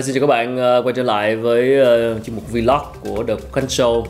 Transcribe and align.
À, 0.00 0.02
xin 0.02 0.14
chào 0.14 0.20
các 0.20 0.26
bạn 0.26 0.54
uh, 0.54 0.86
quay 0.86 0.92
trở 0.92 1.02
lại 1.02 1.36
với 1.36 1.80
uh, 1.80 2.24
chuyên 2.24 2.36
mục 2.36 2.52
vlog 2.52 2.80
của 3.00 3.24
The 3.24 3.34
Cook 3.52 3.68
Show. 3.68 4.04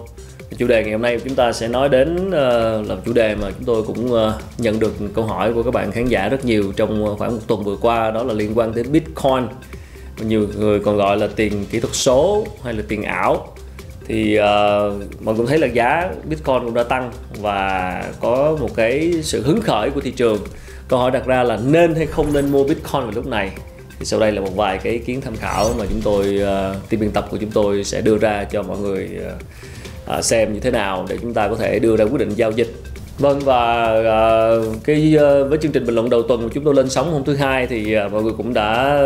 Chủ 0.59 0.67
đề 0.67 0.83
ngày 0.83 0.93
hôm 0.93 1.03
nay 1.03 1.19
chúng 1.25 1.35
ta 1.35 1.53
sẽ 1.53 1.69
nói 1.69 1.89
đến 1.89 2.27
uh, 2.27 2.89
là 2.89 2.97
chủ 3.07 3.13
đề 3.13 3.35
mà 3.35 3.51
chúng 3.51 3.65
tôi 3.65 3.83
cũng 3.83 4.13
uh, 4.13 4.33
nhận 4.59 4.79
được 4.79 4.93
câu 5.15 5.25
hỏi 5.25 5.53
của 5.53 5.63
các 5.63 5.75
bạn 5.75 5.93
khán 5.93 6.07
giả 6.07 6.29
rất 6.29 6.45
nhiều 6.45 6.73
trong 6.77 7.17
khoảng 7.19 7.33
một 7.33 7.41
tuần 7.47 7.65
vừa 7.65 7.77
qua 7.77 8.11
đó 8.11 8.23
là 8.23 8.35
liên 8.35 8.53
quan 8.55 8.75
đến 8.75 8.93
Bitcoin. 8.93 9.47
Nhiều 10.19 10.49
người 10.59 10.81
còn 10.81 10.97
gọi 10.97 11.17
là 11.17 11.29
tiền 11.37 11.65
kỹ 11.71 11.81
thuật 11.81 11.95
số 11.95 12.47
hay 12.65 12.75
là 12.75 12.83
tiền 12.89 13.03
ảo. 13.03 13.49
Thì 14.07 14.39
uh, 14.39 14.45
mọi 15.21 15.35
người 15.35 15.47
thấy 15.47 15.59
là 15.59 15.67
giá 15.67 16.11
Bitcoin 16.25 16.65
cũng 16.65 16.75
đã 16.75 16.83
tăng 16.83 17.13
và 17.41 18.05
có 18.21 18.57
một 18.61 18.71
cái 18.77 19.13
sự 19.23 19.43
hứng 19.43 19.61
khởi 19.61 19.91
của 19.91 20.01
thị 20.01 20.11
trường. 20.11 20.39
Câu 20.89 20.99
hỏi 20.99 21.11
đặt 21.11 21.27
ra 21.27 21.43
là 21.43 21.59
nên 21.65 21.95
hay 21.95 22.07
không 22.07 22.33
nên 22.33 22.53
mua 22.53 22.65
Bitcoin 22.65 23.03
vào 23.03 23.13
lúc 23.15 23.27
này? 23.27 23.51
Thì 24.01 24.07
sau 24.07 24.21
đây 24.21 24.33
là 24.33 24.41
một 24.41 24.57
vài 24.57 24.79
cái 24.79 24.93
ý 24.93 24.99
kiến 24.99 25.21
tham 25.21 25.37
khảo 25.37 25.71
mà 25.79 25.85
chúng 25.91 26.01
tôi 26.05 26.27
uh, 26.27 26.91
team 26.91 27.01
biên 27.01 27.11
tập 27.11 27.27
của 27.31 27.37
chúng 27.37 27.51
tôi 27.51 27.85
sẽ 27.85 28.01
đưa 28.01 28.19
ra 28.19 28.45
cho 28.45 28.63
mọi 28.63 28.79
người 28.79 29.09
uh, 30.19 30.25
xem 30.25 30.53
như 30.53 30.61
thế 30.61 30.71
nào 30.71 31.07
để 31.09 31.19
chúng 31.23 31.35
ta 31.35 31.49
có 31.49 31.57
thể 31.57 31.79
đưa 31.79 31.97
ra 31.97 32.05
quyết 32.05 32.19
định 32.19 32.31
giao 32.31 32.51
dịch. 32.51 32.75
Vâng 33.19 33.41
và 33.41 33.93
uh, 33.99 34.85
cái 34.85 35.17
uh, 35.17 35.51
với 35.51 35.59
chương 35.63 35.73
trình 35.73 35.87
bình 35.87 35.95
luận 35.95 36.11
đầu 36.11 36.23
tuần 36.23 36.43
của 36.43 36.49
chúng 36.49 36.65
tôi 36.65 36.75
lên 36.75 36.91
sóng 36.91 37.13
hôm 37.13 37.25
thứ 37.25 37.35
hai 37.35 37.67
thì 37.67 37.97
uh, 38.07 38.13
mọi 38.13 38.23
người 38.23 38.33
cũng 38.37 38.55
đã 38.55 39.01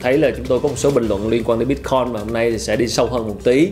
thấy 0.00 0.18
là 0.18 0.30
chúng 0.36 0.46
tôi 0.46 0.60
có 0.60 0.68
một 0.68 0.78
số 0.78 0.90
bình 0.90 1.08
luận 1.08 1.28
liên 1.28 1.44
quan 1.44 1.58
đến 1.58 1.68
Bitcoin 1.68 2.12
và 2.12 2.20
hôm 2.20 2.32
nay 2.32 2.50
thì 2.50 2.58
sẽ 2.58 2.76
đi 2.76 2.88
sâu 2.88 3.06
hơn 3.06 3.28
một 3.28 3.36
tí 3.44 3.68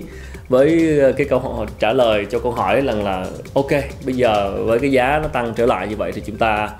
với 0.48 0.98
cái 1.16 1.26
câu 1.30 1.38
hỏi 1.38 1.66
trả 1.78 1.92
lời 1.92 2.26
cho 2.30 2.38
câu 2.38 2.52
hỏi 2.52 2.80
rằng 2.80 3.04
là 3.04 3.26
ok 3.54 3.70
bây 4.06 4.14
giờ 4.14 4.64
với 4.64 4.78
cái 4.78 4.92
giá 4.92 5.20
nó 5.22 5.28
tăng 5.28 5.52
trở 5.56 5.66
lại 5.66 5.88
như 5.88 5.96
vậy 5.96 6.12
thì 6.12 6.22
chúng 6.26 6.36
ta 6.36 6.70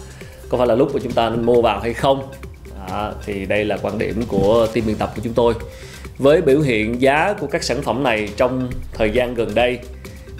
có 0.48 0.58
phải 0.58 0.66
là 0.66 0.74
lúc 0.74 0.94
mà 0.94 1.00
chúng 1.02 1.12
ta 1.12 1.30
nên 1.30 1.46
mua 1.46 1.62
vào 1.62 1.80
hay 1.80 1.94
không? 1.94 2.22
Đó, 2.90 3.12
thì 3.26 3.46
đây 3.46 3.64
là 3.64 3.76
quan 3.82 3.98
điểm 3.98 4.22
của 4.28 4.66
team 4.74 4.86
biên 4.86 4.96
tập 4.96 5.12
của 5.16 5.22
chúng 5.24 5.32
tôi. 5.32 5.54
Với 6.18 6.42
biểu 6.42 6.60
hiện 6.60 7.02
giá 7.02 7.34
của 7.40 7.46
các 7.46 7.62
sản 7.62 7.82
phẩm 7.82 8.02
này 8.02 8.28
trong 8.36 8.70
thời 8.92 9.10
gian 9.10 9.34
gần 9.34 9.54
đây 9.54 9.78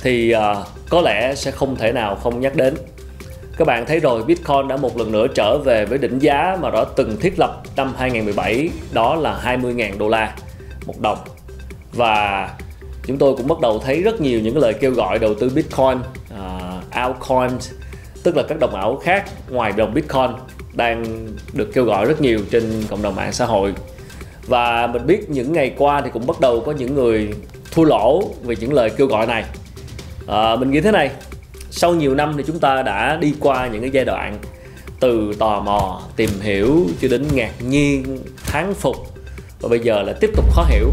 thì 0.02 0.34
uh, 0.34 0.66
có 0.88 1.00
lẽ 1.00 1.34
sẽ 1.34 1.50
không 1.50 1.76
thể 1.76 1.92
nào 1.92 2.14
không 2.14 2.40
nhắc 2.40 2.56
đến. 2.56 2.74
Các 3.56 3.66
bạn 3.66 3.86
thấy 3.86 4.00
rồi 4.00 4.22
Bitcoin 4.22 4.68
đã 4.68 4.76
một 4.76 4.98
lần 4.98 5.12
nữa 5.12 5.26
trở 5.34 5.58
về 5.58 5.84
với 5.84 5.98
đỉnh 5.98 6.22
giá 6.22 6.58
mà 6.60 6.70
nó 6.70 6.84
từng 6.84 7.16
thiết 7.20 7.38
lập 7.38 7.62
năm 7.76 7.94
2017 7.98 8.70
đó 8.92 9.14
là 9.14 9.40
20.000 9.44 9.98
đô 9.98 10.08
la 10.08 10.34
một 10.86 11.00
đồng. 11.00 11.18
Và 11.92 12.48
chúng 13.06 13.18
tôi 13.18 13.36
cũng 13.36 13.48
bắt 13.48 13.60
đầu 13.60 13.78
thấy 13.78 14.02
rất 14.02 14.20
nhiều 14.20 14.40
những 14.40 14.56
lời 14.56 14.74
kêu 14.74 14.90
gọi 14.90 15.18
đầu 15.18 15.34
tư 15.34 15.50
Bitcoin, 15.54 15.98
uh, 16.34 16.90
altcoins 16.90 17.70
tức 18.26 18.36
là 18.36 18.42
các 18.42 18.58
đồng 18.58 18.74
ảo 18.74 18.96
khác 18.96 19.24
ngoài 19.50 19.72
đồng 19.76 19.94
Bitcoin 19.94 20.30
đang 20.76 21.26
được 21.52 21.72
kêu 21.74 21.84
gọi 21.84 22.06
rất 22.06 22.20
nhiều 22.20 22.38
trên 22.50 22.82
cộng 22.90 23.02
đồng 23.02 23.14
mạng 23.14 23.32
xã 23.32 23.44
hội. 23.44 23.74
Và 24.46 24.86
mình 24.86 25.06
biết 25.06 25.30
những 25.30 25.52
ngày 25.52 25.74
qua 25.78 26.00
thì 26.00 26.10
cũng 26.12 26.26
bắt 26.26 26.40
đầu 26.40 26.62
có 26.66 26.72
những 26.72 26.94
người 26.94 27.28
thua 27.72 27.84
lỗ 27.84 28.22
vì 28.42 28.56
những 28.60 28.72
lời 28.72 28.90
kêu 28.90 29.06
gọi 29.06 29.26
này. 29.26 29.44
À, 30.26 30.56
mình 30.56 30.70
nghĩ 30.70 30.80
thế 30.80 30.92
này 30.92 31.10
sau 31.70 31.94
nhiều 31.94 32.14
năm 32.14 32.34
thì 32.36 32.44
chúng 32.46 32.58
ta 32.58 32.82
đã 32.82 33.16
đi 33.16 33.34
qua 33.40 33.66
những 33.66 33.80
cái 33.80 33.90
giai 33.90 34.04
đoạn 34.04 34.38
từ 35.00 35.32
tò 35.38 35.60
mò 35.60 36.02
tìm 36.16 36.30
hiểu 36.40 36.86
cho 37.00 37.08
đến 37.08 37.24
ngạc 37.34 37.52
nhiên 37.68 38.18
thán 38.46 38.74
phục 38.74 38.96
và 39.60 39.68
bây 39.68 39.78
giờ 39.78 40.02
là 40.02 40.12
tiếp 40.20 40.30
tục 40.36 40.44
khó 40.52 40.64
hiểu. 40.68 40.90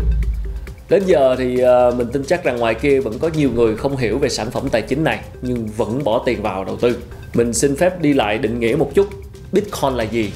Đến 0.89 1.03
giờ 1.05 1.35
thì 1.37 1.59
à, 1.59 1.91
mình 1.97 2.07
tin 2.13 2.23
chắc 2.25 2.43
rằng 2.43 2.59
ngoài 2.59 2.73
kia 2.73 2.99
vẫn 2.99 3.19
có 3.19 3.29
nhiều 3.35 3.49
người 3.55 3.75
không 3.75 3.97
hiểu 3.97 4.17
về 4.17 4.29
sản 4.29 4.51
phẩm 4.51 4.69
tài 4.69 4.81
chính 4.81 5.03
này 5.03 5.19
nhưng 5.41 5.67
vẫn 5.77 6.03
bỏ 6.03 6.23
tiền 6.25 6.41
vào 6.41 6.63
đầu 6.63 6.75
tư. 6.75 6.97
Mình 7.33 7.53
xin 7.53 7.75
phép 7.75 8.01
đi 8.01 8.13
lại 8.13 8.37
định 8.37 8.59
nghĩa 8.59 8.75
một 8.75 8.91
chút. 8.93 9.07
Bitcoin 9.53 9.93
là 9.93 10.03
gì? 10.03 10.31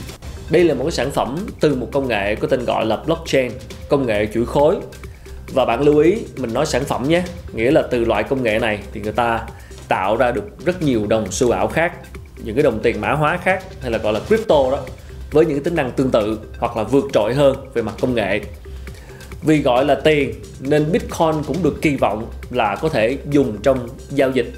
Đây 0.50 0.64
là 0.64 0.74
một 0.74 0.84
cái 0.84 0.92
sản 0.92 1.12
phẩm 1.12 1.38
từ 1.60 1.76
một 1.76 1.88
công 1.92 2.08
nghệ 2.08 2.36
có 2.36 2.48
tên 2.48 2.66
gọi 2.66 2.86
là 2.86 2.98
blockchain, 2.98 3.52
công 3.90 4.06
nghệ 4.06 4.28
chuỗi 4.34 4.46
khối. 4.46 4.76
Và 5.54 5.66
bạn 5.66 5.82
lưu 5.82 5.98
ý, 5.98 6.18
mình 6.38 6.54
nói 6.54 6.66
sản 6.66 6.84
phẩm 6.84 7.10
nhé, 7.10 7.24
nghĩa 7.54 7.72
là 7.72 7.82
từ 7.92 8.06
loại 8.06 8.24
công 8.24 8.44
nghệ 8.44 8.60
này 8.60 8.80
thì 8.94 9.02
người 9.02 9.12
ta 9.12 9.42
tạo 9.88 10.18
ra 10.18 10.32
được 10.32 10.66
rất 10.66 10.82
nhiều 10.82 11.08
đồng 11.08 11.32
xu 11.32 11.52
ảo 11.52 11.68
khác, 11.68 11.94
những 12.44 12.56
cái 12.56 12.64
đồng 12.64 12.80
tiền 12.84 13.02
mã 13.02 13.12
hóa 13.12 13.38
khác 13.44 13.64
hay 13.82 13.92
là 13.92 13.98
gọi 13.98 14.14
là 14.14 14.20
crypto 14.20 14.72
đó 14.72 14.80
với 15.32 15.46
những 15.46 15.64
tính 15.64 15.76
năng 15.76 15.92
tương 15.92 16.12
tự 16.12 16.40
hoặc 16.60 16.78
là 16.78 16.84
vượt 16.84 17.06
trội 17.14 17.34
hơn 17.34 17.56
về 17.74 17.82
mặt 17.82 17.96
công 18.02 18.16
nghệ. 18.16 18.42
Vì 19.42 19.62
gọi 19.62 19.86
là 19.86 19.96
tiền 19.96 20.34
nên 20.60 20.92
Bitcoin 20.92 21.44
cũng 21.48 21.64
được 21.64 21.82
kỳ 21.82 21.96
vọng 21.96 22.28
là 22.50 22.76
có 22.76 22.90
thể 22.90 23.18
dùng 23.30 23.58
trong 23.64 23.90
giao 24.10 24.32
dịch 24.32 24.54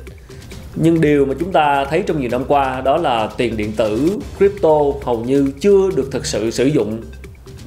nhưng 0.76 1.02
điều 1.02 1.26
mà 1.26 1.34
chúng 1.40 1.52
ta 1.52 1.86
thấy 1.86 2.04
trong 2.08 2.22
nhiều 2.22 2.30
năm 2.30 2.44
qua 2.48 2.82
đó 2.82 2.98
là 2.98 3.30
tiền 3.38 3.58
điện 3.58 3.72
tử, 3.78 4.18
crypto 4.38 4.76
hầu 5.04 5.24
như 5.24 5.52
chưa 5.60 5.90
được 5.96 6.12
thực 6.12 6.26
sự 6.26 6.52
sử 6.52 6.66
dụng 6.66 7.02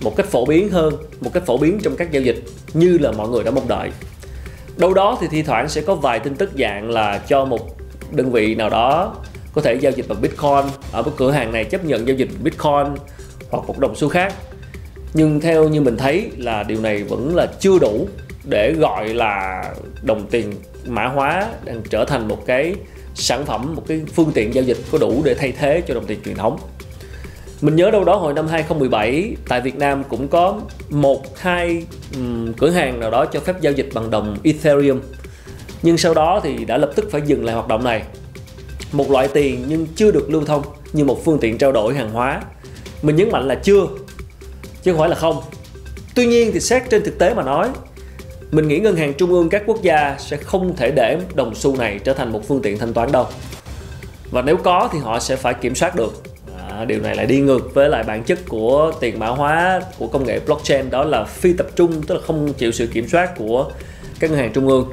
một 0.03 0.17
cách 0.17 0.27
phổ 0.27 0.47
biến 0.47 0.69
hơn, 0.69 0.95
một 1.21 1.31
cách 1.35 1.47
phổ 1.47 1.59
biến 1.59 1.79
trong 1.83 1.97
các 1.97 2.13
giao 2.13 2.23
dịch 2.23 2.45
như 2.75 2.99
là 2.99 3.13
mọi 3.13 3.29
người 3.29 3.45
đã 3.45 3.51
mong 3.51 3.69
đợi. 3.69 3.91
Đâu 4.77 4.95
đó 4.95 5.19
thì 5.21 5.27
thi 5.31 5.43
thoảng 5.43 5.69
sẽ 5.69 5.81
có 5.81 5.95
vài 5.95 6.21
tin 6.21 6.35
tức 6.35 6.51
dạng 6.59 6.91
là 6.91 7.19
cho 7.19 7.45
một 7.45 7.77
đơn 8.11 8.33
vị 8.33 8.55
nào 8.55 8.71
đó 8.71 9.15
có 9.53 9.61
thể 9.61 9.75
giao 9.75 9.93
dịch 9.93 10.09
bằng 10.09 10.21
bitcoin, 10.21 10.65
ở 10.93 11.03
một 11.03 11.13
cửa 11.17 11.31
hàng 11.31 11.53
này 11.53 11.65
chấp 11.65 11.85
nhận 11.85 12.09
giao 12.09 12.17
dịch 12.17 12.29
bitcoin 12.43 12.87
hoặc 13.51 13.67
một 13.67 13.79
đồng 13.79 13.97
xu 13.97 14.09
khác. 14.09 14.35
Nhưng 15.15 15.41
theo 15.41 15.69
như 15.69 15.81
mình 15.81 15.97
thấy 15.97 16.31
là 16.37 16.63
điều 16.63 16.81
này 16.81 17.03
vẫn 17.03 17.35
là 17.37 17.47
chưa 17.61 17.79
đủ 17.79 18.09
để 18.45 18.75
gọi 18.79 19.09
là 19.09 19.65
đồng 20.03 20.27
tiền 20.31 20.53
mã 20.87 21.07
hóa 21.07 21.49
đang 21.65 21.83
trở 21.91 22.05
thành 22.05 22.29
một 22.29 22.47
cái 22.47 22.75
sản 23.15 23.47
phẩm 23.47 23.75
một 23.75 23.83
cái 23.89 24.01
phương 24.15 24.33
tiện 24.35 24.55
giao 24.55 24.65
dịch 24.65 24.77
có 24.93 24.99
đủ 24.99 25.23
để 25.25 25.35
thay 25.35 25.53
thế 25.53 25.83
cho 25.89 25.95
đồng 25.95 26.07
tiền 26.07 26.19
truyền 26.25 26.35
thống. 26.35 26.59
Mình 27.61 27.77
nhớ 27.77 27.91
đâu 27.91 28.05
đó 28.05 28.17
hồi 28.17 28.35
năm 28.35 28.49
2017 28.49 29.37
tại 29.49 29.61
Việt 29.61 29.77
Nam 29.77 30.05
cũng 30.05 30.29
có 30.29 30.61
một 30.91 31.39
hai 31.39 31.87
um, 32.15 32.53
cửa 32.53 32.71
hàng 32.71 33.01
nào 33.01 33.11
đó 33.11 33.25
cho 33.25 33.41
phép 33.41 33.61
giao 33.61 33.73
dịch 33.73 33.89
bằng 33.95 34.11
đồng 34.11 34.37
Ethereum. 34.45 35.01
Nhưng 35.83 35.99
sau 35.99 36.15
đó 36.15 36.41
thì 36.43 36.65
đã 36.65 36.77
lập 36.77 36.91
tức 36.97 37.09
phải 37.11 37.21
dừng 37.27 37.45
lại 37.45 37.55
hoạt 37.55 37.69
động 37.69 37.85
này. 37.85 38.03
Một 38.93 39.11
loại 39.11 39.29
tiền 39.29 39.65
nhưng 39.69 39.87
chưa 39.97 40.11
được 40.11 40.31
lưu 40.31 40.45
thông 40.45 40.63
như 40.93 41.05
một 41.05 41.25
phương 41.25 41.39
tiện 41.41 41.59
trao 41.59 41.73
đổi 41.73 41.95
hàng 41.95 42.11
hóa. 42.11 42.43
Mình 43.03 43.17
nhấn 43.17 43.31
mạnh 43.31 43.49
là 43.49 43.55
chưa 43.55 43.87
chứ 44.83 44.93
không 44.93 45.01
phải 45.01 45.09
là 45.09 45.17
không. 45.17 45.43
Tuy 46.15 46.27
nhiên 46.27 46.51
thì 46.53 46.61
xét 46.61 46.83
trên 46.91 47.05
thực 47.05 47.19
tế 47.19 47.35
mà 47.35 47.43
nói 47.43 47.69
mình 48.53 48.69
nghĩ 48.69 48.79
ngân 48.79 48.97
hàng 48.97 49.15
trung 49.15 49.33
ương 49.33 49.49
các 49.49 49.63
quốc 49.67 49.83
gia 49.83 50.17
sẽ 50.19 50.37
không 50.37 50.77
thể 50.77 50.91
để 50.91 51.19
đồng 51.35 51.55
xu 51.55 51.77
này 51.77 51.99
trở 52.05 52.15
thành 52.15 52.33
một 52.33 52.49
phương 52.49 52.63
tiện 52.63 52.79
thanh 52.79 52.93
toán 52.93 53.13
đâu. 53.13 53.27
Và 54.31 54.43
nếu 54.43 54.57
có 54.57 54.89
thì 54.93 54.99
họ 54.99 55.19
sẽ 55.19 55.37
phải 55.37 55.55
kiểm 55.55 55.75
soát 55.75 55.97
được. 55.97 56.23
À, 56.69 56.85
điều 56.85 57.01
này 57.01 57.17
lại 57.17 57.27
đi 57.27 57.41
ngược 57.41 57.75
với 57.75 57.89
lại 57.89 58.05
bản 58.05 58.25
chất 58.25 58.39
của 58.49 58.93
tiền 59.01 59.19
mã 59.19 59.27
hóa 59.27 59.81
của 59.99 60.07
công 60.07 60.25
nghệ 60.25 60.41
blockchain 60.47 60.91
đó 60.91 61.05
là 61.05 61.25
phi 61.25 61.53
tập 61.53 61.67
trung 61.77 62.03
tức 62.03 62.15
là 62.15 62.21
không 62.27 62.53
chịu 62.53 62.73
sự 62.73 62.87
kiểm 62.87 63.09
soát 63.09 63.37
của 63.37 63.71
các 64.21 64.31
ngân 64.31 64.39
hàng 64.39 64.53
trung 64.53 64.69
ương. 64.69 64.89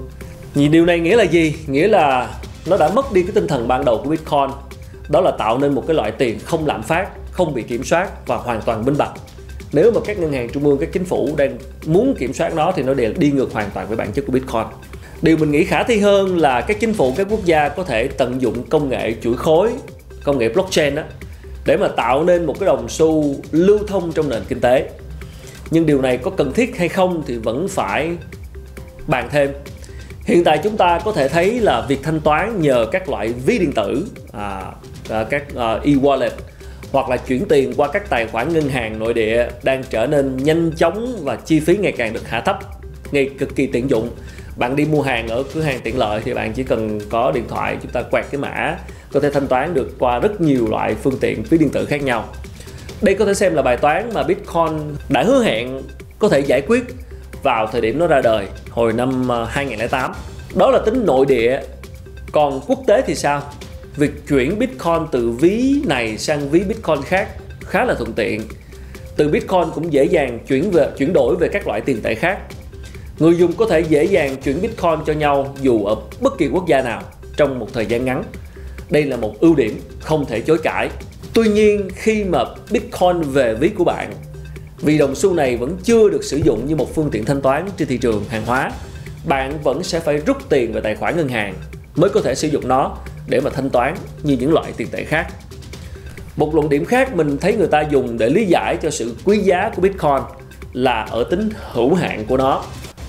Nhìn 0.56 0.72
điều 0.72 0.86
này 0.86 1.00
nghĩa 1.00 1.16
là 1.16 1.24
gì? 1.24 1.56
Nghĩa 1.68 1.88
là 1.88 2.30
nó 2.66 2.78
đã 2.78 2.90
mất 2.90 3.14
đi 3.14 3.24
cái 3.24 3.32
tinh 3.36 3.48
thần 3.48 3.68
ban 3.68 3.86
đầu 3.86 4.02
của 4.04 4.10
bitcoin. 4.10 4.50
Đó 5.10 5.22
là 5.22 5.32
tạo 5.32 5.58
nên 5.58 5.76
một 5.76 5.84
cái 5.88 5.96
loại 5.96 6.12
tiền 6.12 6.40
không 6.40 6.68
lạm 6.68 6.84
phát 6.84 7.10
không 7.32 7.54
bị 7.54 7.62
kiểm 7.62 7.84
soát 7.84 8.28
và 8.28 8.38
hoàn 8.38 8.62
toàn 8.62 8.86
minh 8.86 8.98
bạch 8.98 9.12
nếu 9.72 9.92
mà 9.92 10.00
các 10.06 10.20
ngân 10.20 10.34
hàng 10.34 10.50
trung 10.50 10.66
ương 10.66 10.78
các 10.78 10.90
chính 10.92 11.06
phủ 11.06 11.36
đang 11.38 11.58
muốn 11.86 12.16
kiểm 12.20 12.34
soát 12.34 12.56
nó 12.56 12.72
thì 12.76 12.84
nó 12.84 12.94
đều 12.94 13.14
đi 13.18 13.32
ngược 13.32 13.54
hoàn 13.54 13.70
toàn 13.74 13.88
với 13.88 13.98
bản 13.98 14.12
chất 14.12 14.26
của 14.26 14.32
bitcoin. 14.32 14.64
Điều 15.22 15.38
mình 15.38 15.52
nghĩ 15.52 15.64
khả 15.64 15.84
thi 15.84 16.00
hơn 16.00 16.38
là 16.38 16.62
các 16.62 16.80
chính 16.80 16.94
phủ 16.94 17.14
các 17.18 17.28
quốc 17.30 17.46
gia 17.46 17.70
có 17.70 17.84
thể 17.84 18.08
tận 18.08 18.42
dụng 18.42 18.64
công 18.70 18.90
nghệ 18.90 19.14
chuỗi 19.22 19.38
khối 19.38 19.72
công 20.24 20.38
nghệ 20.38 20.50
blockchain 20.50 20.96
đó 20.96 21.04
để 21.66 21.78
mà 21.78 21.88
tạo 21.88 22.24
nên 22.24 22.46
một 22.46 22.60
cái 22.60 22.68
đồng 22.68 22.90
xu 22.90 23.36
lưu 23.52 23.80
thông 23.88 24.12
trong 24.12 24.30
nền 24.30 24.42
kinh 24.48 24.60
tế. 24.60 24.90
Nhưng 25.72 25.86
điều 25.86 26.02
này 26.02 26.18
có 26.18 26.32
cần 26.32 26.54
thiết 26.54 26.78
hay 26.78 26.88
không 26.88 27.24
thì 27.28 27.38
vẫn 27.38 27.68
phải 27.68 28.12
bàn 29.08 29.28
thêm. 29.32 29.50
Hiện 30.24 30.44
tại 30.44 30.60
chúng 30.64 30.78
ta 30.78 31.00
có 31.06 31.12
thể 31.12 31.28
thấy 31.28 31.60
là 31.60 31.86
việc 31.88 32.00
thanh 32.04 32.20
toán 32.20 32.62
nhờ 32.62 32.86
các 32.92 33.10
loại 33.10 33.34
ví 33.46 33.60
điện 33.60 33.72
tử 33.76 34.06
à, 34.34 34.72
à 35.10 35.26
các 35.30 35.44
uh, 35.52 35.86
e-wallet 35.86 36.30
hoặc 36.92 37.10
là 37.10 37.18
chuyển 37.18 37.46
tiền 37.46 37.74
qua 37.78 37.88
các 37.94 38.10
tài 38.10 38.28
khoản 38.28 38.54
ngân 38.54 38.70
hàng 38.70 39.00
nội 39.00 39.14
địa 39.14 39.48
đang 39.64 39.84
trở 39.90 40.08
nên 40.08 40.38
nhanh 40.38 40.72
chóng 40.78 41.20
và 41.24 41.36
chi 41.36 41.60
phí 41.60 41.78
ngày 41.78 41.92
càng 41.92 42.14
được 42.14 42.28
hạ 42.30 42.42
thấp, 42.42 42.60
ngay 43.12 43.30
cực 43.38 43.56
kỳ 43.56 43.68
tiện 43.68 43.90
dụng. 43.90 44.10
Bạn 44.56 44.76
đi 44.76 44.86
mua 44.86 45.02
hàng 45.02 45.28
ở 45.28 45.44
cửa 45.54 45.62
hàng 45.62 45.80
tiện 45.84 45.98
lợi 45.98 46.22
thì 46.26 46.34
bạn 46.34 46.54
chỉ 46.54 46.64
cần 46.64 47.00
có 47.10 47.32
điện 47.32 47.44
thoại, 47.48 47.78
chúng 47.82 47.92
ta 47.92 48.02
quẹt 48.02 48.26
cái 48.32 48.42
mã, 48.42 48.78
có 49.12 49.20
thể 49.20 49.30
thanh 49.30 49.48
toán 49.48 49.74
được 49.74 49.96
qua 50.00 50.20
rất 50.20 50.42
nhiều 50.42 50.68
loại 50.70 50.96
phương 50.96 51.18
tiện 51.22 51.44
phí 51.44 51.58
điện 51.58 51.70
tử 51.70 51.86
khác 51.86 52.04
nhau. 52.04 52.26
Đây 53.02 53.16
có 53.16 53.26
thể 53.26 53.34
xem 53.34 53.54
là 53.54 53.62
bài 53.62 53.78
toán 53.78 54.10
mà 54.14 54.24
Bitcoin 54.24 54.96
đã 55.10 55.24
hứa 55.24 55.44
hẹn 55.44 55.82
có 56.20 56.30
thể 56.30 56.40
giải 56.40 56.62
quyết 56.62 56.84
vào 57.44 57.68
thời 57.68 57.82
điểm 57.82 58.00
nó 58.00 58.08
ra 58.08 58.22
đời 58.22 58.48
hồi 58.70 58.94
năm 58.94 59.28
ờ, 59.28 59.46
2008 59.46 60.12
đó 60.56 60.72
là 60.72 60.80
tính 60.86 61.06
nội 61.06 61.26
địa. 61.26 61.60
Còn 62.32 62.62
quốc 62.68 62.80
tế 62.88 63.02
thì 63.02 63.16
sao? 63.16 63.42
Việc 63.98 64.28
chuyển 64.28 64.60
Bitcoin 64.60 65.08
từ 65.12 65.32
ví 65.32 65.82
này 65.86 66.18
sang 66.18 66.50
ví 66.50 66.60
Bitcoin 66.60 67.02
khác 67.02 67.28
khá 67.60 67.86
là 67.86 67.94
thuận 67.94 68.14
tiện. 68.14 68.42
Từ 69.16 69.30
Bitcoin 69.30 69.64
cũng 69.76 69.94
dễ 69.94 70.04
dàng 70.04 70.40
chuyển 70.48 70.72
về 70.72 70.90
chuyển 70.98 71.14
đổi 71.14 71.36
về 71.36 71.48
các 71.48 71.68
loại 71.68 71.82
tiền 71.82 72.02
tệ 72.02 72.16
khác. 72.16 72.40
Người 73.20 73.38
dùng 73.38 73.54
có 73.54 73.66
thể 73.66 73.80
dễ 73.80 74.04
dàng 74.04 74.36
chuyển 74.44 74.62
Bitcoin 74.62 75.00
cho 75.06 75.14
nhau 75.14 75.56
dù 75.62 75.86
ở 75.86 75.96
bất 76.22 76.38
kỳ 76.38 76.48
quốc 76.48 76.68
gia 76.68 76.82
nào 76.82 77.02
trong 77.38 77.60
một 77.60 77.68
thời 77.74 77.86
gian 77.86 78.06
ngắn. 78.06 78.24
Đây 78.90 79.04
là 79.04 79.18
một 79.18 79.40
ưu 79.40 79.56
điểm 79.56 79.80
không 80.00 80.26
thể 80.26 80.42
chối 80.42 80.58
cãi. 80.64 80.90
Tuy 81.34 81.48
nhiên 81.48 81.90
khi 81.96 82.24
mà 82.24 82.40
Bitcoin 82.72 83.22
về 83.22 83.54
ví 83.54 83.70
của 83.70 83.84
bạn 83.84 84.12
Vì 84.82 84.98
đồng 84.98 85.16
xu 85.16 85.34
này 85.34 85.58
vẫn 85.58 85.78
chưa 85.84 86.10
được 86.10 86.24
sử 86.24 86.38
dụng 86.38 86.68
như 86.68 86.76
một 86.76 86.96
phương 86.96 87.10
tiện 87.12 87.26
thanh 87.26 87.42
toán 87.42 87.70
trên 87.78 87.88
thị 87.88 87.98
trường 87.98 88.26
hàng 88.30 88.46
hóa, 88.46 88.72
bạn 89.26 89.60
vẫn 89.64 89.84
sẽ 89.84 90.00
phải 90.00 90.18
rút 90.18 90.50
tiền 90.50 90.74
về 90.74 90.82
tài 90.82 90.96
khoản 90.96 91.18
ngân 91.18 91.28
hàng 91.28 91.54
mới 91.96 92.10
có 92.10 92.22
thể 92.22 92.36
sử 92.36 92.48
dụng 92.48 92.68
nó 92.68 92.98
để 93.30 93.42
mà 93.42 93.50
thanh 93.50 93.70
toán 93.70 93.96
như 94.24 94.38
những 94.40 94.54
loại 94.54 94.72
tiền 94.78 94.88
tệ 94.92 95.04
khác. 95.04 95.28
Một 96.36 96.56
luận 96.56 96.70
điểm 96.70 96.86
khác 96.86 97.16
mình 97.16 97.38
thấy 97.38 97.56
người 97.56 97.68
ta 97.68 97.82
dùng 97.82 98.18
để 98.18 98.30
lý 98.30 98.46
giải 98.46 98.78
cho 98.82 98.90
sự 98.90 99.16
quý 99.26 99.38
giá 99.38 99.72
của 99.76 99.82
Bitcoin 99.82 100.22
là 100.74 101.08
ở 101.12 101.24
tính 101.24 101.50
hữu 101.72 101.96
hạn 101.96 102.26
của 102.26 102.38
nó. 102.38 102.64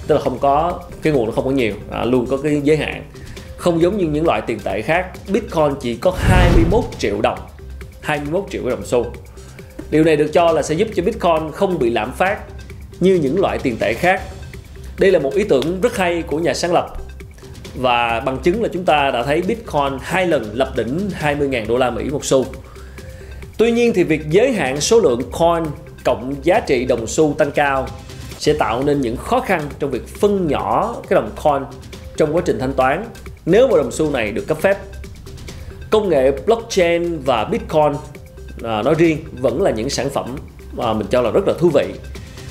Tức 0.06 0.14
là 0.14 0.20
không 0.20 0.38
có 0.38 0.80
cái 1.02 1.12
nguồn 1.12 1.26
nó 1.26 1.32
không 1.32 1.44
có 1.44 1.50
nhiều 1.50 1.74
à, 1.90 2.04
luôn 2.04 2.26
có 2.26 2.36
cái 2.36 2.60
giới 2.64 2.76
hạn. 2.76 3.04
Không 3.56 3.82
giống 3.82 3.98
như 3.98 4.06
những 4.06 4.26
loại 4.26 4.40
tiền 4.46 4.58
tệ 4.64 4.82
khác 4.82 5.06
Bitcoin 5.28 5.74
chỉ 5.80 5.96
có 5.96 6.14
21 6.18 6.84
triệu 6.98 7.20
đồng 7.20 7.38
21 8.00 8.44
triệu 8.50 8.62
cái 8.62 8.70
đồng 8.70 8.86
xu. 8.86 9.06
Điều 9.90 10.04
này 10.04 10.16
được 10.16 10.30
cho 10.32 10.52
là 10.52 10.62
sẽ 10.62 10.74
giúp 10.74 10.88
cho 10.94 11.02
Bitcoin 11.02 11.52
không 11.52 11.78
bị 11.78 11.90
lạm 11.90 12.12
phát 12.12 12.38
như 13.00 13.14
những 13.14 13.40
loại 13.40 13.58
tiền 13.58 13.76
tệ 13.80 13.94
khác. 13.94 14.22
Đây 14.98 15.10
là 15.10 15.18
một 15.18 15.34
ý 15.34 15.44
tưởng 15.44 15.80
rất 15.80 15.96
hay 15.96 16.22
của 16.22 16.38
nhà 16.38 16.54
sáng 16.54 16.72
lập 16.72 16.99
và 17.74 18.20
bằng 18.20 18.38
chứng 18.38 18.62
là 18.62 18.68
chúng 18.72 18.84
ta 18.84 19.10
đã 19.10 19.22
thấy 19.22 19.42
Bitcoin 19.42 19.98
hai 20.00 20.26
lần 20.26 20.50
lập 20.52 20.72
đỉnh 20.76 21.10
20.000 21.20 21.66
đô 21.66 21.76
la 21.76 21.90
Mỹ 21.90 22.10
một 22.10 22.24
xu. 22.24 22.46
Tuy 23.58 23.70
nhiên 23.70 23.92
thì 23.94 24.04
việc 24.04 24.30
giới 24.30 24.52
hạn 24.52 24.80
số 24.80 25.00
lượng 25.00 25.20
coin 25.32 25.64
cộng 26.04 26.34
giá 26.42 26.60
trị 26.60 26.84
đồng 26.84 27.06
xu 27.06 27.34
tăng 27.38 27.50
cao 27.50 27.86
sẽ 28.38 28.52
tạo 28.52 28.82
nên 28.82 29.00
những 29.00 29.16
khó 29.16 29.40
khăn 29.40 29.62
trong 29.78 29.90
việc 29.90 30.08
phân 30.08 30.48
nhỏ 30.48 30.94
cái 31.08 31.14
đồng 31.14 31.30
coin 31.42 31.62
trong 32.16 32.36
quá 32.36 32.42
trình 32.44 32.58
thanh 32.58 32.72
toán 32.72 33.04
nếu 33.46 33.68
mà 33.68 33.76
đồng 33.76 33.90
xu 33.90 34.10
này 34.10 34.32
được 34.32 34.46
cấp 34.46 34.58
phép. 34.60 34.78
Công 35.90 36.08
nghệ 36.08 36.32
blockchain 36.46 37.18
và 37.18 37.44
Bitcoin 37.44 37.92
à, 38.62 38.82
nói 38.82 38.94
riêng 38.98 39.18
vẫn 39.32 39.62
là 39.62 39.70
những 39.70 39.90
sản 39.90 40.10
phẩm 40.10 40.36
mà 40.72 40.92
mình 40.92 41.06
cho 41.10 41.22
là 41.22 41.30
rất 41.30 41.48
là 41.48 41.54
thú 41.58 41.70
vị. 41.74 41.86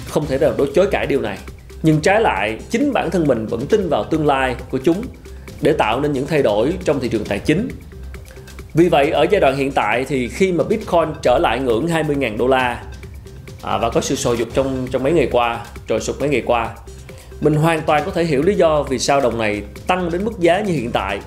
Không 0.09 0.25
thể 0.25 0.37
nào 0.37 0.53
đối 0.57 0.71
chối 0.75 0.87
cãi 0.91 1.05
điều 1.07 1.21
này. 1.21 1.37
Nhưng 1.83 2.01
trái 2.01 2.21
lại, 2.21 2.57
chính 2.69 2.93
bản 2.93 3.11
thân 3.11 3.27
mình 3.27 3.45
vẫn 3.45 3.65
tin 3.67 3.89
vào 3.89 4.03
tương 4.03 4.27
lai 4.27 4.55
của 4.69 4.77
chúng 4.77 5.03
để 5.61 5.73
tạo 5.73 6.01
nên 6.01 6.11
những 6.11 6.27
thay 6.27 6.41
đổi 6.41 6.73
trong 6.85 6.99
thị 6.99 7.09
trường 7.09 7.25
tài 7.25 7.39
chính. 7.39 7.67
Vì 8.73 8.89
vậy, 8.89 9.11
ở 9.11 9.25
giai 9.31 9.41
đoạn 9.41 9.57
hiện 9.57 9.71
tại 9.71 10.05
thì 10.05 10.27
khi 10.27 10.51
mà 10.51 10.63
Bitcoin 10.63 11.09
trở 11.21 11.37
lại 11.41 11.59
ngưỡng 11.59 11.87
20.000 11.87 12.37
đô 12.37 12.47
la 12.47 12.83
à, 13.61 13.77
và 13.77 13.89
có 13.89 14.01
sự 14.01 14.15
sôi 14.15 14.37
dục 14.37 14.47
trong 14.53 14.87
trong 14.91 15.03
mấy 15.03 15.13
ngày 15.13 15.27
qua 15.31 15.65
trồi 15.87 15.99
sụt 15.99 16.19
mấy 16.19 16.29
ngày 16.29 16.43
qua 16.45 16.75
mình 17.41 17.55
hoàn 17.55 17.81
toàn 17.81 18.03
có 18.05 18.11
thể 18.11 18.23
hiểu 18.23 18.41
lý 18.41 18.55
do 18.55 18.83
vì 18.83 18.99
sao 18.99 19.21
đồng 19.21 19.37
này 19.37 19.61
tăng 19.87 20.11
đến 20.11 20.25
mức 20.25 20.39
giá 20.39 20.59
như 20.59 20.73
hiện 20.73 20.91
tại 20.91 21.19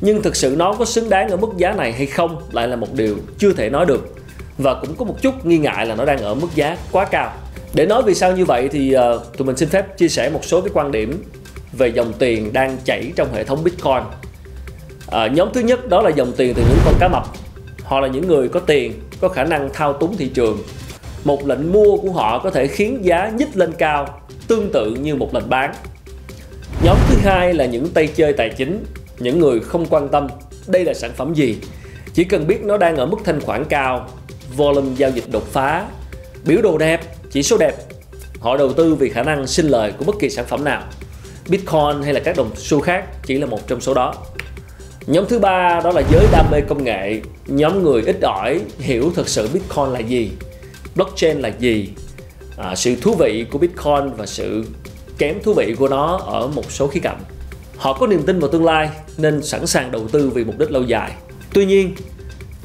nhưng 0.00 0.22
thực 0.22 0.36
sự 0.36 0.54
nó 0.58 0.72
có 0.72 0.84
xứng 0.84 1.10
đáng 1.10 1.28
ở 1.28 1.36
mức 1.36 1.48
giá 1.56 1.72
này 1.72 1.92
hay 1.92 2.06
không 2.06 2.42
lại 2.52 2.68
là 2.68 2.76
một 2.76 2.94
điều 2.94 3.16
chưa 3.38 3.52
thể 3.52 3.70
nói 3.70 3.86
được 3.86 4.15
và 4.58 4.74
cũng 4.74 4.94
có 4.96 5.04
một 5.04 5.16
chút 5.22 5.46
nghi 5.46 5.58
ngại 5.58 5.86
là 5.86 5.94
nó 5.94 6.04
đang 6.04 6.18
ở 6.18 6.34
mức 6.34 6.48
giá 6.54 6.76
quá 6.92 7.04
cao. 7.04 7.32
Để 7.74 7.86
nói 7.86 8.02
vì 8.02 8.14
sao 8.14 8.32
như 8.32 8.44
vậy 8.44 8.68
thì 8.72 8.96
uh, 8.96 9.36
tụi 9.36 9.46
mình 9.46 9.56
xin 9.56 9.68
phép 9.68 9.98
chia 9.98 10.08
sẻ 10.08 10.30
một 10.30 10.44
số 10.44 10.60
cái 10.60 10.70
quan 10.74 10.92
điểm 10.92 11.22
về 11.72 11.88
dòng 11.88 12.12
tiền 12.18 12.52
đang 12.52 12.76
chảy 12.84 13.12
trong 13.16 13.34
hệ 13.34 13.44
thống 13.44 13.64
Bitcoin. 13.64 14.02
À, 15.10 15.26
nhóm 15.26 15.48
thứ 15.54 15.60
nhất 15.60 15.88
đó 15.88 16.02
là 16.02 16.10
dòng 16.10 16.32
tiền 16.36 16.54
từ 16.54 16.62
những 16.68 16.78
con 16.84 16.94
cá 17.00 17.08
mập. 17.08 17.26
Họ 17.84 18.00
là 18.00 18.08
những 18.08 18.28
người 18.28 18.48
có 18.48 18.60
tiền 18.60 18.92
có 19.20 19.28
khả 19.28 19.44
năng 19.44 19.70
thao 19.72 19.92
túng 19.92 20.16
thị 20.16 20.30
trường. 20.34 20.58
Một 21.24 21.46
lệnh 21.46 21.72
mua 21.72 21.96
của 21.96 22.10
họ 22.10 22.38
có 22.38 22.50
thể 22.50 22.66
khiến 22.66 23.04
giá 23.04 23.32
nhích 23.36 23.56
lên 23.56 23.72
cao 23.72 24.20
tương 24.48 24.72
tự 24.72 24.94
như 24.94 25.14
một 25.14 25.34
lệnh 25.34 25.50
bán. 25.50 25.74
Nhóm 26.84 26.96
thứ 27.08 27.16
hai 27.22 27.54
là 27.54 27.66
những 27.66 27.88
tay 27.88 28.06
chơi 28.06 28.32
tài 28.32 28.48
chính 28.48 28.84
những 29.18 29.38
người 29.38 29.60
không 29.60 29.86
quan 29.90 30.08
tâm 30.08 30.26
đây 30.66 30.84
là 30.84 30.94
sản 30.94 31.10
phẩm 31.16 31.34
gì. 31.34 31.58
Chỉ 32.14 32.24
cần 32.24 32.46
biết 32.46 32.64
nó 32.64 32.76
đang 32.76 32.96
ở 32.96 33.06
mức 33.06 33.18
thanh 33.24 33.40
khoản 33.40 33.64
cao 33.64 34.08
volume 34.56 34.94
giao 34.96 35.10
dịch 35.10 35.30
đột 35.30 35.52
phá. 35.52 35.86
Biểu 36.44 36.62
đồ 36.62 36.78
đẹp 36.78 37.00
chỉ 37.30 37.42
số 37.42 37.56
đẹp. 37.58 37.74
Họ 38.40 38.56
đầu 38.56 38.72
tư 38.72 38.94
vì 38.94 39.08
khả 39.08 39.22
năng 39.22 39.46
sinh 39.46 39.66
lời 39.66 39.92
của 39.98 40.04
bất 40.04 40.16
kỳ 40.20 40.30
sản 40.30 40.44
phẩm 40.46 40.64
nào. 40.64 40.82
Bitcoin 41.48 42.02
hay 42.04 42.14
là 42.14 42.20
các 42.20 42.36
đồng 42.36 42.50
xu 42.56 42.80
khác 42.80 43.04
chỉ 43.26 43.38
là 43.38 43.46
một 43.46 43.68
trong 43.68 43.80
số 43.80 43.94
đó. 43.94 44.14
Nhóm 45.06 45.24
thứ 45.28 45.38
ba 45.38 45.80
đó 45.84 45.92
là 45.92 46.02
giới 46.12 46.26
đam 46.32 46.46
mê 46.50 46.60
công 46.60 46.84
nghệ. 46.84 47.20
Nhóm 47.46 47.82
người 47.82 48.02
ít 48.02 48.16
ỏi 48.22 48.60
hiểu 48.78 49.12
thực 49.14 49.28
sự 49.28 49.48
bitcoin 49.52 49.86
là 49.86 49.98
gì 49.98 50.30
blockchain 50.96 51.40
là 51.40 51.48
gì. 51.48 51.88
À, 52.56 52.74
sự 52.74 52.96
thú 52.96 53.14
vị 53.14 53.46
của 53.50 53.58
bitcoin 53.58 54.14
và 54.16 54.26
sự 54.26 54.64
kém 55.18 55.42
thú 55.42 55.54
vị 55.54 55.74
của 55.78 55.88
nó 55.88 56.16
ở 56.16 56.46
một 56.46 56.72
số 56.72 56.86
khía 56.86 57.00
cạnh. 57.00 57.20
Họ 57.76 57.92
có 57.92 58.06
niềm 58.06 58.22
tin 58.26 58.38
vào 58.38 58.50
tương 58.50 58.64
lai 58.64 58.90
nên 59.18 59.42
sẵn 59.42 59.66
sàng 59.66 59.90
đầu 59.90 60.08
tư 60.08 60.30
vì 60.34 60.44
mục 60.44 60.58
đích 60.58 60.70
lâu 60.70 60.82
dài. 60.82 61.12
Tuy 61.52 61.66
nhiên 61.66 61.94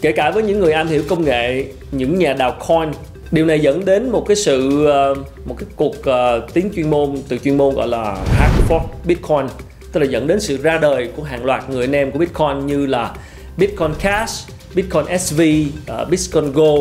kể 0.02 0.12
cả 0.12 0.32
với 0.32 0.44
những 0.44 0.60
người 0.60 0.72
am 0.72 0.88
hiểu 0.88 1.04
công 1.10 1.26
nghệ 1.26 1.66
những 1.92 2.20
nhà 2.20 2.34
đào 2.34 2.58
coin 2.68 2.92
điều 3.32 3.46
này 3.46 3.60
dẫn 3.60 3.86
đến 3.86 4.10
một 4.10 4.26
cái 4.28 4.36
sự 4.36 4.86
ờ, 4.86 5.16
một 5.46 5.56
cái 5.58 5.70
cuộc 5.76 5.96
uh, 6.00 6.54
tiếng 6.54 6.70
chuyên 6.76 6.90
môn 6.90 7.18
từ 7.28 7.38
chuyên 7.38 7.58
môn 7.58 7.76
gọi 7.76 7.88
là 7.88 8.18
hard 8.26 8.72
fork 8.72 8.86
bitcoin. 9.06 9.48
Tức 9.92 10.00
là 10.00 10.06
dẫn 10.06 10.28
đến 10.28 10.40
sự 10.40 10.58
ra 10.58 10.78
đời 10.78 11.10
của 11.16 11.24
hàng 11.24 11.46
loạt 11.46 11.70
người 11.70 11.86
anh 11.86 11.96
em 11.96 12.12
của 12.12 12.20
bitcoin 12.20 12.66
như 12.68 12.86
là 12.86 13.16
bitcoin 13.58 13.92
cash 14.00 14.50
bitcoin 14.76 15.20
sv 15.20 15.42
uh, 15.42 15.88
ờ, 15.88 16.06
bitcoin 16.06 16.52
go 16.52 16.72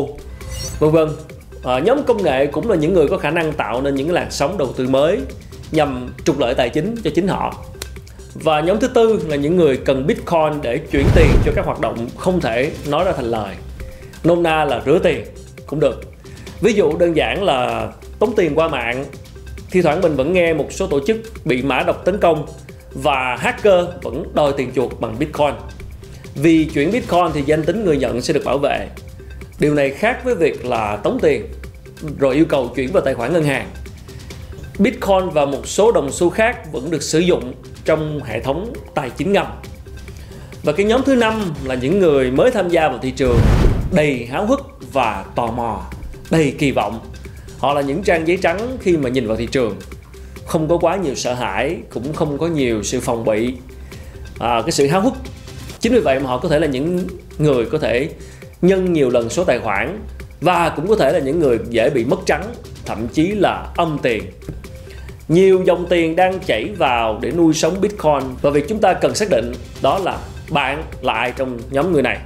vân 0.79 0.91
vân. 0.91 1.09
Uh, 1.77 1.83
nhóm 1.83 2.03
công 2.03 2.23
nghệ 2.23 2.45
cũng 2.45 2.69
là 2.69 2.75
những 2.75 2.93
người 2.93 3.07
có 3.07 3.17
khả 3.17 3.31
năng 3.31 3.53
tạo 3.53 3.81
nên 3.81 3.95
những 3.95 4.11
làn 4.11 4.31
sóng 4.31 4.57
đầu 4.57 4.73
tư 4.77 4.87
mới 4.87 5.19
nhằm 5.71 6.13
trục 6.25 6.39
lợi 6.39 6.53
tài 6.53 6.69
chính 6.69 6.95
cho 7.03 7.11
chính 7.15 7.27
họ 7.27 7.65
và 8.33 8.59
nhóm 8.59 8.79
thứ 8.79 8.87
tư 8.87 9.19
là 9.27 9.35
những 9.35 9.55
người 9.55 9.77
cần 9.77 10.07
bitcoin 10.07 10.61
để 10.61 10.77
chuyển 10.77 11.05
tiền 11.15 11.29
cho 11.45 11.51
các 11.55 11.65
hoạt 11.65 11.79
động 11.79 12.07
không 12.17 12.41
thể 12.41 12.71
nói 12.87 13.03
ra 13.03 13.11
thành 13.11 13.25
lời. 13.25 13.55
Nôm 14.23 14.43
na 14.43 14.65
là 14.65 14.81
rửa 14.85 14.99
tiền, 15.03 15.25
cũng 15.65 15.79
được. 15.79 16.01
Ví 16.61 16.73
dụ 16.73 16.97
đơn 16.97 17.15
giản 17.15 17.43
là 17.43 17.91
tống 18.19 18.35
tiền 18.35 18.55
qua 18.55 18.67
mạng, 18.67 19.05
thi 19.71 19.81
thoảng 19.81 20.01
mình 20.01 20.15
vẫn 20.15 20.33
nghe 20.33 20.53
một 20.53 20.67
số 20.69 20.87
tổ 20.87 20.99
chức 21.07 21.17
bị 21.45 21.61
mã 21.61 21.83
độc 21.83 22.05
tấn 22.05 22.17
công 22.17 22.45
và 22.93 23.35
hacker 23.39 23.85
vẫn 24.01 24.23
đòi 24.33 24.53
tiền 24.57 24.71
chuộc 24.75 25.01
bằng 25.01 25.15
bitcoin. 25.19 25.53
Vì 26.35 26.65
chuyển 26.65 26.91
bitcoin 26.91 27.25
thì 27.33 27.41
danh 27.45 27.63
tính 27.63 27.85
người 27.85 27.97
nhận 27.97 28.21
sẽ 28.21 28.33
được 28.33 28.45
bảo 28.45 28.57
vệ. 28.57 28.87
Điều 29.59 29.73
này 29.73 29.89
khác 29.89 30.23
với 30.23 30.35
việc 30.35 30.65
là 30.65 30.95
tống 31.03 31.19
tiền, 31.21 31.47
rồi 32.19 32.35
yêu 32.35 32.45
cầu 32.45 32.71
chuyển 32.75 32.91
vào 32.91 33.03
tài 33.03 33.13
khoản 33.13 33.33
ngân 33.33 33.43
hàng. 33.43 33.67
Bitcoin 34.79 35.29
và 35.33 35.45
một 35.45 35.67
số 35.67 35.91
đồng 35.91 36.11
xu 36.11 36.29
khác 36.29 36.71
vẫn 36.71 36.91
được 36.91 37.03
sử 37.03 37.19
dụng 37.19 37.53
trong 37.85 38.23
hệ 38.23 38.39
thống 38.39 38.73
tài 38.95 39.09
chính 39.09 39.33
ngầm. 39.33 39.47
Và 40.63 40.73
cái 40.73 40.85
nhóm 40.85 41.01
thứ 41.05 41.15
năm 41.15 41.41
là 41.63 41.75
những 41.75 41.99
người 41.99 42.31
mới 42.31 42.51
tham 42.51 42.69
gia 42.69 42.89
vào 42.89 42.99
thị 43.01 43.11
trường 43.11 43.37
đầy 43.91 44.27
háo 44.31 44.45
hức 44.45 44.59
và 44.93 45.25
tò 45.35 45.47
mò, 45.47 45.81
đầy 46.31 46.55
kỳ 46.57 46.71
vọng. 46.71 46.99
Họ 47.57 47.73
là 47.73 47.81
những 47.81 48.03
trang 48.03 48.27
giấy 48.27 48.37
trắng 48.41 48.77
khi 48.81 48.97
mà 48.97 49.09
nhìn 49.09 49.27
vào 49.27 49.37
thị 49.37 49.47
trường. 49.51 49.75
Không 50.45 50.67
có 50.67 50.77
quá 50.77 50.95
nhiều 50.95 51.15
sợ 51.15 51.33
hãi, 51.33 51.77
cũng 51.89 52.13
không 52.13 52.37
có 52.37 52.47
nhiều 52.47 52.83
sự 52.83 52.99
phòng 52.99 53.25
bị. 53.25 53.53
À, 54.39 54.61
cái 54.61 54.71
sự 54.71 54.87
háo 54.87 55.01
hức. 55.01 55.13
Chính 55.79 55.93
vì 55.93 55.99
vậy 55.99 56.19
mà 56.19 56.29
họ 56.29 56.37
có 56.37 56.49
thể 56.49 56.59
là 56.59 56.67
những 56.67 57.07
người 57.37 57.65
có 57.65 57.77
thể 57.77 58.09
nhân 58.61 58.93
nhiều 58.93 59.09
lần 59.09 59.29
số 59.29 59.43
tài 59.43 59.59
khoản 59.59 59.99
và 60.41 60.69
cũng 60.69 60.87
có 60.87 60.95
thể 60.95 61.11
là 61.11 61.19
những 61.19 61.39
người 61.39 61.59
dễ 61.69 61.89
bị 61.89 62.05
mất 62.05 62.19
trắng 62.25 62.43
thậm 62.85 63.07
chí 63.07 63.27
là 63.27 63.67
âm 63.77 63.97
tiền 64.01 64.23
nhiều 65.31 65.63
dòng 65.65 65.85
tiền 65.89 66.15
đang 66.15 66.39
chảy 66.39 66.69
vào 66.77 67.19
để 67.21 67.31
nuôi 67.31 67.53
sống 67.53 67.81
bitcoin. 67.81 68.23
Và 68.41 68.49
việc 68.49 68.65
chúng 68.69 68.79
ta 68.79 68.93
cần 68.93 69.15
xác 69.15 69.29
định 69.29 69.51
đó 69.81 69.99
là 69.99 70.19
bạn 70.49 70.83
là 71.01 71.13
ai 71.13 71.33
trong 71.37 71.59
nhóm 71.69 71.93
người 71.93 72.01
này. 72.01 72.19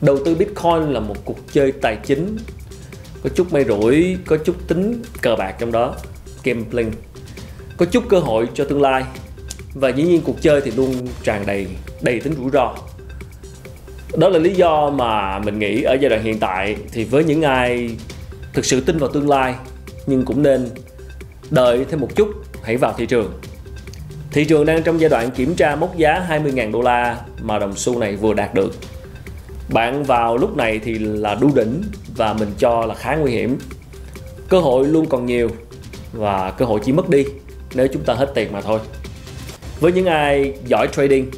Đầu 0.00 0.18
tư 0.24 0.34
bitcoin 0.34 0.92
là 0.92 1.00
một 1.00 1.16
cuộc 1.24 1.38
chơi 1.52 1.72
tài 1.72 1.96
chính, 1.96 2.36
có 3.22 3.30
chút 3.34 3.52
may 3.52 3.64
rủi, 3.64 4.16
có 4.26 4.36
chút 4.36 4.56
tính 4.68 5.02
cờ 5.20 5.36
bạc 5.36 5.54
trong 5.58 5.72
đó. 5.72 5.94
Gambling, 6.44 6.92
có 7.76 7.86
chút 7.86 8.04
cơ 8.08 8.18
hội 8.18 8.48
cho 8.54 8.64
tương 8.64 8.82
lai. 8.82 9.04
Và 9.74 9.88
dĩ 9.88 10.02
nhiên 10.02 10.20
cuộc 10.24 10.42
chơi 10.42 10.60
thì 10.60 10.70
luôn 10.70 10.94
tràn 11.22 11.46
đầy 11.46 11.66
đầy 12.00 12.20
tính 12.20 12.34
rủi 12.38 12.50
ro. 12.50 12.74
Đó 14.16 14.28
là 14.28 14.38
lý 14.38 14.54
do 14.54 14.90
mà 14.90 15.38
mình 15.38 15.58
nghĩ 15.58 15.82
ở 15.82 15.96
giai 16.00 16.10
đoạn 16.10 16.22
hiện 16.22 16.38
tại 16.38 16.76
thì 16.92 17.04
với 17.04 17.24
những 17.24 17.42
ai 17.42 17.90
thực 18.52 18.64
sự 18.64 18.80
tin 18.80 18.98
vào 18.98 19.10
tương 19.10 19.28
lai 19.28 19.54
nhưng 20.06 20.24
cũng 20.24 20.42
nên 20.42 20.68
đợi 21.50 21.84
thêm 21.90 22.00
một 22.00 22.16
chút, 22.16 22.28
hãy 22.62 22.76
vào 22.76 22.94
thị 22.96 23.06
trường. 23.06 23.32
Thị 24.30 24.44
trường 24.44 24.66
đang 24.66 24.82
trong 24.82 25.00
giai 25.00 25.10
đoạn 25.10 25.30
kiểm 25.30 25.54
tra 25.54 25.76
mốc 25.76 25.96
giá 25.96 26.26
20.000 26.28 26.72
đô 26.72 26.82
la 26.82 27.20
mà 27.42 27.58
đồng 27.58 27.76
xu 27.76 27.98
này 27.98 28.16
vừa 28.16 28.34
đạt 28.34 28.54
được. 28.54 28.74
Bạn 29.68 30.02
vào 30.02 30.36
lúc 30.36 30.56
này 30.56 30.80
thì 30.84 30.98
là 30.98 31.34
đu 31.34 31.50
đỉnh 31.54 31.82
và 32.16 32.32
mình 32.32 32.48
cho 32.58 32.86
là 32.86 32.94
khá 32.94 33.16
nguy 33.16 33.32
hiểm. 33.32 33.58
Cơ 34.48 34.60
hội 34.60 34.86
luôn 34.86 35.06
còn 35.06 35.26
nhiều 35.26 35.48
và 36.12 36.50
cơ 36.50 36.64
hội 36.64 36.80
chỉ 36.84 36.92
mất 36.92 37.08
đi 37.08 37.24
nếu 37.74 37.88
chúng 37.92 38.04
ta 38.04 38.14
hết 38.14 38.30
tiền 38.34 38.52
mà 38.52 38.60
thôi. 38.60 38.80
Với 39.80 39.92
những 39.92 40.06
ai 40.06 40.54
giỏi 40.66 40.88
trading 40.92 41.30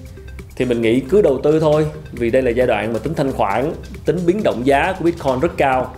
thì 0.56 0.64
mình 0.64 0.82
nghĩ 0.82 1.00
cứ 1.00 1.22
đầu 1.22 1.40
tư 1.42 1.60
thôi, 1.60 1.86
vì 2.12 2.30
đây 2.30 2.42
là 2.42 2.50
giai 2.50 2.66
đoạn 2.66 2.92
mà 2.92 2.98
tính 2.98 3.14
thanh 3.14 3.32
khoản, 3.32 3.72
tính 4.04 4.18
biến 4.26 4.40
động 4.44 4.62
giá 4.64 4.92
của 4.98 5.04
bitcoin 5.04 5.40
rất 5.40 5.52
cao. 5.56 5.94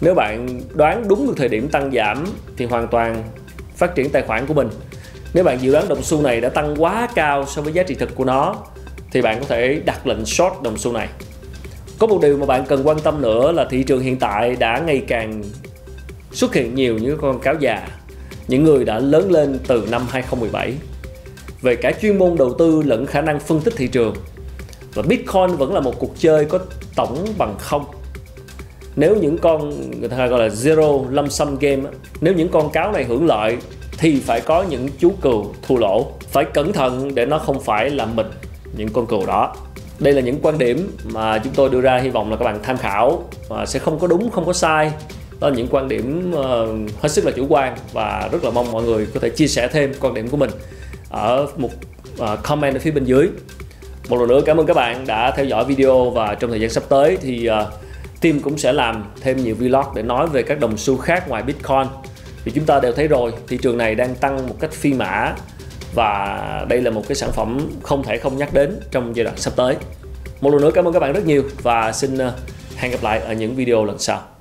Nếu 0.00 0.14
bạn 0.14 0.60
đoán 0.74 1.08
đúng 1.08 1.26
được 1.26 1.34
thời 1.36 1.48
điểm 1.48 1.68
tăng 1.68 1.92
giảm 1.92 2.24
thì 2.56 2.64
hoàn 2.64 2.88
toàn 2.88 3.22
phát 3.76 3.94
triển 3.94 4.10
tài 4.10 4.22
khoản 4.22 4.46
của 4.46 4.54
mình. 4.54 4.68
Nếu 5.34 5.44
bạn 5.44 5.58
dự 5.60 5.72
đoán 5.72 5.88
đồng 5.88 6.02
xu 6.02 6.22
này 6.22 6.40
đã 6.40 6.48
tăng 6.48 6.74
quá 6.78 7.08
cao 7.14 7.46
so 7.46 7.62
với 7.62 7.72
giá 7.72 7.82
trị 7.82 7.94
thực 7.94 8.14
của 8.14 8.24
nó, 8.24 8.56
thì 9.12 9.22
bạn 9.22 9.40
có 9.40 9.46
thể 9.48 9.80
đặt 9.84 10.06
lệnh 10.06 10.24
short 10.24 10.62
đồng 10.62 10.78
xu 10.78 10.92
này. 10.92 11.08
Có 11.98 12.06
một 12.06 12.18
điều 12.22 12.36
mà 12.36 12.46
bạn 12.46 12.64
cần 12.68 12.86
quan 12.86 13.00
tâm 13.00 13.22
nữa 13.22 13.52
là 13.52 13.64
thị 13.70 13.82
trường 13.82 14.00
hiện 14.00 14.18
tại 14.18 14.56
đã 14.56 14.82
ngày 14.86 15.04
càng 15.08 15.42
xuất 16.32 16.54
hiện 16.54 16.74
nhiều 16.74 16.98
những 16.98 17.18
con 17.20 17.40
cáo 17.40 17.54
già, 17.60 17.88
những 18.48 18.64
người 18.64 18.84
đã 18.84 18.98
lớn 18.98 19.32
lên 19.32 19.58
từ 19.66 19.88
năm 19.90 20.02
2017 20.10 20.74
về 21.62 21.76
cả 21.76 21.92
chuyên 22.02 22.18
môn 22.18 22.36
đầu 22.36 22.54
tư 22.58 22.82
lẫn 22.82 23.06
khả 23.06 23.20
năng 23.20 23.40
phân 23.40 23.60
tích 23.60 23.74
thị 23.76 23.88
trường, 23.88 24.14
và 24.94 25.02
Bitcoin 25.02 25.56
vẫn 25.56 25.74
là 25.74 25.80
một 25.80 25.94
cuộc 25.98 26.14
chơi 26.18 26.44
có 26.44 26.58
tổng 26.96 27.26
bằng 27.38 27.54
không 27.58 27.84
nếu 28.96 29.16
những 29.16 29.38
con 29.38 29.90
người 30.00 30.08
ta 30.08 30.26
gọi 30.26 30.40
là 30.40 30.48
zero 30.48 31.10
lump 31.10 31.32
sum 31.32 31.56
game 31.60 31.82
nếu 32.20 32.34
những 32.34 32.48
con 32.48 32.70
cáo 32.70 32.92
này 32.92 33.04
hưởng 33.04 33.26
lợi 33.26 33.56
thì 33.98 34.20
phải 34.20 34.40
có 34.40 34.62
những 34.62 34.88
chú 34.98 35.12
cừu 35.20 35.54
thua 35.62 35.76
lỗ. 35.76 36.06
Phải 36.28 36.44
cẩn 36.44 36.72
thận 36.72 37.14
để 37.14 37.26
nó 37.26 37.38
không 37.38 37.60
phải 37.60 37.90
là 37.90 38.06
mình 38.06 38.26
những 38.76 38.88
con 38.88 39.06
cừu 39.06 39.26
đó. 39.26 39.54
Đây 39.98 40.14
là 40.14 40.20
những 40.20 40.38
quan 40.42 40.58
điểm 40.58 40.96
mà 41.04 41.38
chúng 41.38 41.52
tôi 41.56 41.70
đưa 41.70 41.80
ra 41.80 41.98
hy 41.98 42.08
vọng 42.08 42.30
là 42.30 42.36
các 42.36 42.44
bạn 42.44 42.58
tham 42.62 42.76
khảo 42.76 43.24
và 43.48 43.66
sẽ 43.66 43.78
không 43.78 43.98
có 43.98 44.06
đúng 44.06 44.30
không 44.30 44.44
có 44.44 44.52
sai. 44.52 44.92
Đó 45.40 45.48
là 45.48 45.56
những 45.56 45.68
quan 45.70 45.88
điểm 45.88 46.34
uh, 46.34 47.02
hết 47.02 47.08
sức 47.08 47.24
là 47.24 47.32
chủ 47.36 47.46
quan 47.48 47.76
và 47.92 48.28
rất 48.32 48.44
là 48.44 48.50
mong 48.50 48.72
mọi 48.72 48.82
người 48.82 49.06
có 49.14 49.20
thể 49.20 49.28
chia 49.30 49.46
sẻ 49.46 49.68
thêm 49.68 49.92
quan 50.00 50.14
điểm 50.14 50.28
của 50.28 50.36
mình 50.36 50.50
ở 51.10 51.46
một 51.56 51.70
uh, 52.22 52.28
comment 52.42 52.74
ở 52.74 52.78
phía 52.78 52.90
bên 52.90 53.04
dưới. 53.04 53.28
Một 54.08 54.16
lần 54.18 54.28
nữa 54.28 54.40
cảm 54.46 54.60
ơn 54.60 54.66
các 54.66 54.74
bạn 54.74 55.06
đã 55.06 55.30
theo 55.30 55.44
dõi 55.44 55.64
video 55.64 56.10
và 56.10 56.34
trong 56.34 56.50
thời 56.50 56.60
gian 56.60 56.70
sắp 56.70 56.82
tới 56.88 57.18
thì 57.22 57.48
uh, 57.48 57.54
Tim 58.22 58.40
cũng 58.40 58.58
sẽ 58.58 58.72
làm 58.72 59.04
thêm 59.20 59.36
nhiều 59.36 59.54
vlog 59.54 59.84
để 59.94 60.02
nói 60.02 60.26
về 60.26 60.42
các 60.42 60.60
đồng 60.60 60.76
xu 60.76 60.96
khác 60.96 61.28
ngoài 61.28 61.42
bitcoin. 61.42 61.86
Vì 62.44 62.52
chúng 62.52 62.64
ta 62.64 62.80
đều 62.80 62.92
thấy 62.92 63.08
rồi, 63.08 63.32
thị 63.48 63.58
trường 63.62 63.78
này 63.78 63.94
đang 63.94 64.14
tăng 64.14 64.48
một 64.48 64.56
cách 64.60 64.72
phi 64.72 64.92
mã 64.92 65.34
và 65.94 66.66
đây 66.68 66.82
là 66.82 66.90
một 66.90 67.02
cái 67.08 67.16
sản 67.16 67.32
phẩm 67.32 67.58
không 67.82 68.02
thể 68.02 68.18
không 68.18 68.36
nhắc 68.36 68.54
đến 68.54 68.80
trong 68.90 69.16
giai 69.16 69.24
đoạn 69.24 69.36
sắp 69.36 69.52
tới. 69.56 69.76
Một 70.40 70.50
lần 70.50 70.62
nữa 70.62 70.70
cảm 70.74 70.84
ơn 70.84 70.92
các 70.92 71.00
bạn 71.00 71.12
rất 71.12 71.26
nhiều 71.26 71.42
và 71.62 71.92
xin 71.92 72.18
ờ, 72.18 72.32
hẹn 72.76 72.92
gặp 72.92 73.02
lại 73.02 73.18
ở 73.18 73.32
những 73.32 73.54
video 73.54 73.84
lần 73.84 73.98
sau. 73.98 74.31